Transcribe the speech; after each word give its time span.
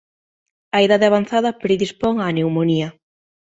A 0.77 0.79
idade 0.85 1.05
avanzada 1.07 1.57
predispón 1.63 2.15
á 2.23 2.25
pneumonía. 2.31 2.89